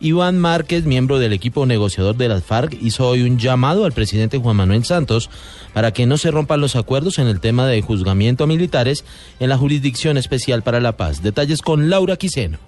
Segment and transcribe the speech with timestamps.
[0.00, 4.38] Iván Márquez, miembro del equipo negociador de las FARC, hizo hoy un llamado al presidente
[4.38, 5.28] Juan Manuel Santos
[5.74, 9.04] para que no se rompan los acuerdos en el tema de juzgamiento a militares
[9.40, 11.22] en la Jurisdicción Especial para la Paz.
[11.22, 12.58] Detalles con Laura Quiseno.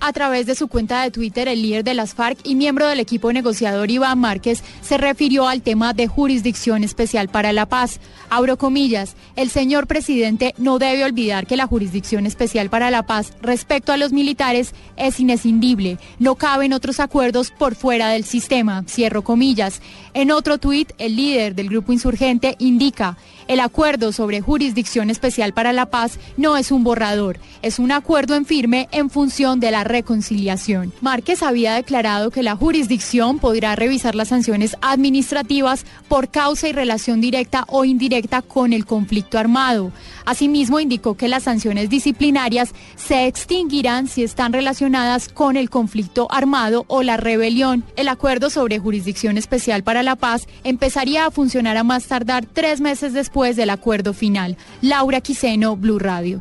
[0.00, 3.00] A través de su cuenta de Twitter, el líder de las FARC y miembro del
[3.00, 7.98] equipo negociador Iván Márquez se refirió al tema de jurisdicción especial para la paz.
[8.30, 13.32] Abro comillas, el señor presidente no debe olvidar que la jurisdicción especial para la paz
[13.42, 15.98] respecto a los militares es inescindible.
[16.20, 18.84] No caben otros acuerdos por fuera del sistema.
[18.86, 19.82] Cierro comillas.
[20.14, 23.16] En otro tuit, el líder del grupo insurgente indica,
[23.48, 28.34] el acuerdo sobre jurisdicción especial para la paz no es un borrador, es un acuerdo
[28.34, 30.92] en firme en función de la reconciliación.
[31.00, 37.20] Márquez había declarado que la jurisdicción podrá revisar las sanciones administrativas por causa y relación
[37.20, 39.92] directa o indirecta con el conflicto armado.
[40.24, 46.84] Asimismo, indicó que las sanciones disciplinarias se extinguirán si están relacionadas con el conflicto armado
[46.88, 47.84] o la rebelión.
[47.96, 52.80] El acuerdo sobre jurisdicción especial para la paz empezaría a funcionar a más tardar tres
[52.80, 54.56] meses después del acuerdo final.
[54.82, 56.40] Laura Quiseno, Blue Radio.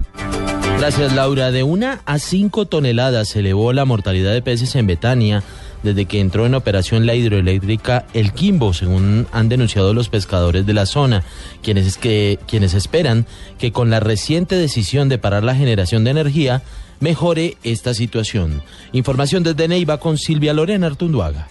[0.80, 1.52] Gracias, Laura.
[1.52, 5.44] De una a cinco toneladas se elevó la mortalidad de peces en Betania
[5.81, 10.73] desde que entró en operación la hidroeléctrica El Quimbo, según han denunciado los pescadores de
[10.73, 11.23] la zona,
[11.64, 13.25] quienes, es que, quienes esperan
[13.58, 16.61] que con la reciente decisión de parar la generación de energía
[17.00, 18.62] mejore esta situación.
[18.94, 21.47] Información desde Neiva con Silvia Lorena Artunduaga.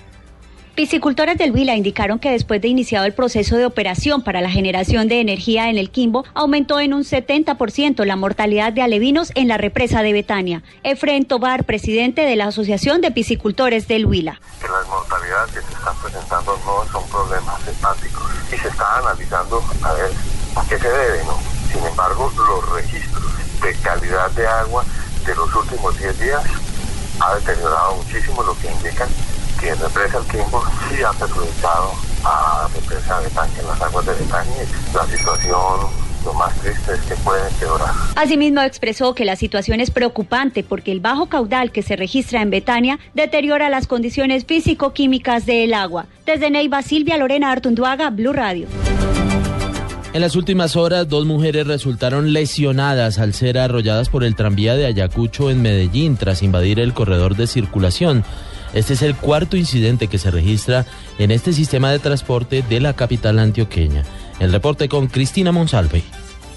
[0.77, 5.08] Piscicultores del Huila indicaron que después de iniciado el proceso de operación para la generación
[5.08, 9.56] de energía en el Quimbo, aumentó en un 70% la mortalidad de alevinos en la
[9.56, 10.62] represa de Betania.
[10.83, 14.39] Efren Tobar, presidente de la Asociación de Piscicultores del Huila.
[14.61, 19.64] Que las mortalidades que se están presentando no son problemas hepáticos y se está analizando
[19.83, 20.11] a ver
[20.56, 21.39] a qué se debe, ¿no?
[21.72, 23.24] Sin embargo, los registros
[23.62, 24.84] de calidad de agua
[25.24, 26.42] de los últimos 10 días
[27.20, 29.08] ha deteriorado muchísimo, lo que indica
[29.66, 31.92] que la represa El Quimbo sí ha perjudicado
[32.24, 34.66] a la represa Betania, en las aguas de Betania.
[34.94, 37.90] La situación lo más triste es que puede empeorar.
[38.14, 42.50] Asimismo expresó que la situación es preocupante porque el bajo caudal que se registra en
[42.50, 46.06] Betania deteriora las condiciones físico-químicas del agua.
[46.27, 48.68] Desde Neiva, Silvia Lorena Artunduaga, Blue Radio.
[50.16, 54.86] En las últimas horas, dos mujeres resultaron lesionadas al ser arrolladas por el tranvía de
[54.86, 58.24] Ayacucho en Medellín tras invadir el corredor de circulación.
[58.72, 60.86] Este es el cuarto incidente que se registra
[61.18, 64.04] en este sistema de transporte de la capital antioqueña.
[64.40, 66.02] El reporte con Cristina Monsalve.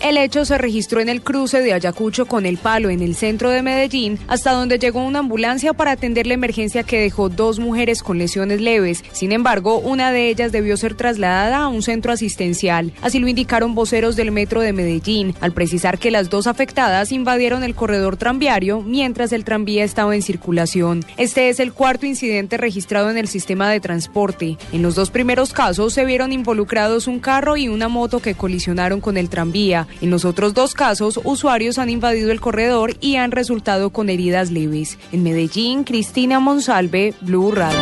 [0.01, 3.49] El hecho se registró en el cruce de Ayacucho con El Palo en el centro
[3.49, 8.01] de Medellín, hasta donde llegó una ambulancia para atender la emergencia que dejó dos mujeres
[8.01, 9.03] con lesiones leves.
[9.11, 12.93] Sin embargo, una de ellas debió ser trasladada a un centro asistencial.
[13.01, 17.65] Así lo indicaron voceros del metro de Medellín, al precisar que las dos afectadas invadieron
[17.65, 21.03] el corredor tranviario mientras el tranvía estaba en circulación.
[21.17, 24.57] Este es el cuarto incidente registrado en el sistema de transporte.
[24.71, 29.01] En los dos primeros casos se vieron involucrados un carro y una moto que colisionaron
[29.01, 29.88] con el tranvía.
[30.01, 34.51] En los otros dos casos, usuarios han invadido el corredor y han resultado con heridas
[34.51, 34.97] leves.
[35.11, 37.79] En Medellín, Cristina Monsalve, Blue Radio.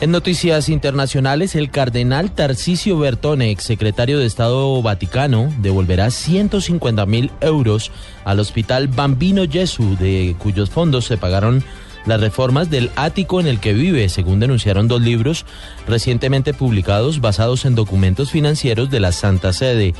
[0.00, 7.32] En noticias internacionales, el cardenal Tarcisio Bertone, ex secretario de Estado Vaticano, devolverá 150 mil
[7.40, 7.90] euros
[8.24, 11.64] al hospital Bambino Gesù, de cuyos fondos se pagaron
[12.06, 15.44] las reformas del ático en el que vive, según denunciaron dos libros
[15.86, 19.94] recientemente publicados basados en documentos financieros de la Santa Sede.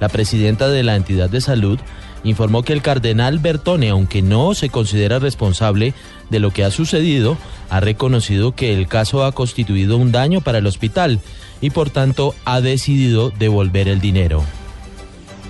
[0.00, 1.78] La presidenta de la entidad de salud
[2.24, 5.94] informó que el cardenal Bertone, aunque no se considera responsable
[6.30, 7.36] de lo que ha sucedido,
[7.70, 11.20] ha reconocido que el caso ha constituido un daño para el hospital
[11.60, 14.42] y por tanto ha decidido devolver el dinero.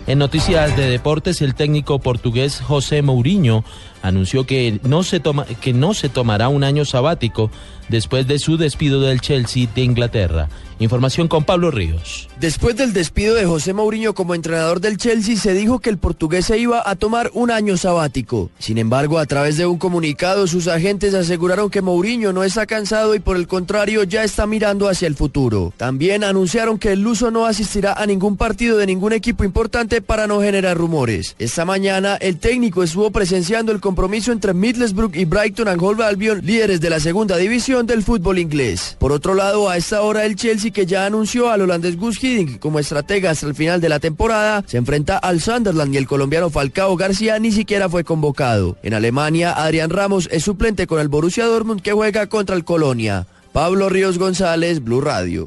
[0.06, 3.64] En noticias de deportes, el técnico portugués José Mourinho
[4.02, 7.50] anunció que no se toma, que no se tomará un año sabático
[7.88, 10.48] después de su despido del Chelsea de Inglaterra.
[10.78, 12.28] Información con Pablo Ríos.
[12.40, 16.46] Después del despido de José Mourinho como entrenador del Chelsea, se dijo que el portugués
[16.46, 18.50] se iba a tomar un año sabático.
[18.58, 23.14] Sin embargo, a través de un comunicado, sus agentes aseguraron que Mourinho no está cansado
[23.14, 25.72] y por el contrario ya está mirando hacia el futuro.
[25.76, 30.26] También anunciaron que el luso no asistirá a ningún partido de ningún equipo importante para
[30.26, 31.36] no generar rumores.
[31.38, 36.40] Esta mañana, el técnico estuvo presenciando el compromiso entre Middlesbrough y Brighton and Hove Albion,
[36.42, 38.96] líderes de la segunda división del fútbol inglés.
[38.98, 42.58] Por otro lado, a esta hora el Chelsea, que ya anunció al holandés Gus Hiddink
[42.58, 46.48] como estratega hasta el final de la temporada, se enfrenta al Sunderland y el colombiano
[46.48, 48.78] Falcao García ni siquiera fue convocado.
[48.82, 53.26] En Alemania, Adrián Ramos es suplente con el Borussia Dortmund que juega contra el Colonia.
[53.52, 55.44] Pablo Ríos González, Blue Radio.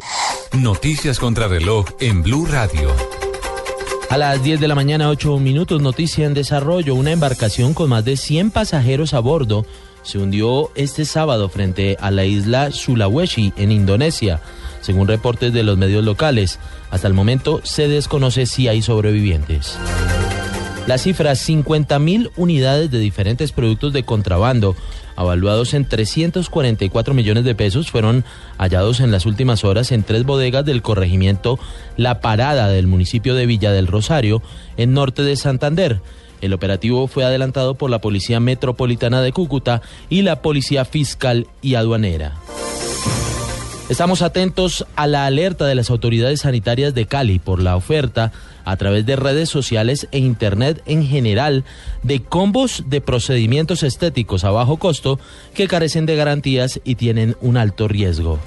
[0.54, 2.94] Noticias contra reloj en Blue Radio.
[4.10, 6.96] A las 10 de la mañana, 8 minutos, noticia en desarrollo.
[6.96, 9.66] Una embarcación con más de 100 pasajeros a bordo
[10.04, 14.40] se hundió este sábado frente a la isla Sulawesi, en Indonesia,
[14.82, 16.60] según reportes de los medios locales.
[16.92, 19.78] Hasta el momento se desconoce si hay sobrevivientes.
[20.88, 24.76] La cifra, 50.000 unidades de diferentes productos de contrabando,
[25.16, 28.24] avaluados en 344 millones de pesos, fueron
[28.60, 31.58] hallados en las últimas horas en tres bodegas del corregimiento
[31.98, 34.44] La Parada del municipio de Villa del Rosario,
[34.78, 36.02] en norte de Santander.
[36.42, 41.74] El operativo fue adelantado por la Policía Metropolitana de Cúcuta y la Policía Fiscal y
[41.74, 42.36] Aduanera.
[43.88, 48.32] Estamos atentos a la alerta de las autoridades sanitarias de Cali por la oferta
[48.66, 51.64] a través de redes sociales e Internet en general
[52.02, 55.20] de combos de procedimientos estéticos a bajo costo
[55.54, 58.40] que carecen de garantías y tienen un alto riesgo.